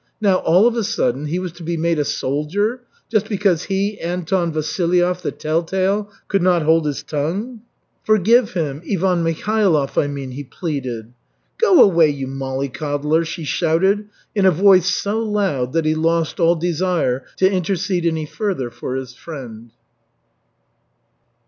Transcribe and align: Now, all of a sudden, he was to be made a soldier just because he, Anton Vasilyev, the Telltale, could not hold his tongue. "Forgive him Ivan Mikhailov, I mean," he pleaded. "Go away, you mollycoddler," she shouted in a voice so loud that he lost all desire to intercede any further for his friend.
Now, 0.19 0.37
all 0.37 0.65
of 0.65 0.75
a 0.75 0.83
sudden, 0.83 1.25
he 1.25 1.37
was 1.37 1.51
to 1.51 1.61
be 1.63 1.77
made 1.77 1.99
a 1.99 2.03
soldier 2.03 2.81
just 3.11 3.29
because 3.29 3.65
he, 3.65 3.99
Anton 4.01 4.51
Vasilyev, 4.51 5.21
the 5.21 5.29
Telltale, 5.31 6.09
could 6.27 6.41
not 6.41 6.63
hold 6.63 6.87
his 6.87 7.03
tongue. 7.03 7.61
"Forgive 8.03 8.53
him 8.53 8.81
Ivan 8.91 9.23
Mikhailov, 9.23 9.99
I 10.01 10.07
mean," 10.07 10.31
he 10.31 10.43
pleaded. 10.43 11.13
"Go 11.59 11.83
away, 11.83 12.09
you 12.09 12.25
mollycoddler," 12.25 13.23
she 13.25 13.43
shouted 13.43 14.05
in 14.33 14.47
a 14.47 14.49
voice 14.49 14.87
so 14.87 15.19
loud 15.19 15.73
that 15.73 15.85
he 15.85 15.93
lost 15.93 16.39
all 16.39 16.55
desire 16.55 17.23
to 17.37 17.47
intercede 17.51 18.03
any 18.03 18.25
further 18.25 18.71
for 18.71 18.95
his 18.95 19.13
friend. 19.13 19.69